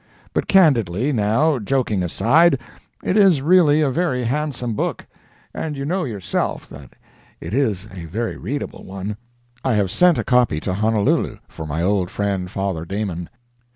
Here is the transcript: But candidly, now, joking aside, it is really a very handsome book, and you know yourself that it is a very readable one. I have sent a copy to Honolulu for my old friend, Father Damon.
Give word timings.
But 0.33 0.47
candidly, 0.47 1.11
now, 1.11 1.59
joking 1.59 2.01
aside, 2.01 2.59
it 3.03 3.15
is 3.15 3.43
really 3.43 3.81
a 3.83 3.91
very 3.91 4.23
handsome 4.23 4.73
book, 4.73 5.05
and 5.53 5.77
you 5.77 5.85
know 5.85 6.05
yourself 6.05 6.67
that 6.69 6.95
it 7.39 7.53
is 7.53 7.85
a 7.93 8.05
very 8.05 8.35
readable 8.35 8.83
one. 8.83 9.15
I 9.63 9.75
have 9.75 9.91
sent 9.91 10.17
a 10.17 10.23
copy 10.23 10.59
to 10.61 10.73
Honolulu 10.73 11.37
for 11.47 11.67
my 11.67 11.83
old 11.83 12.09
friend, 12.09 12.49
Father 12.49 12.83
Damon. 12.83 13.29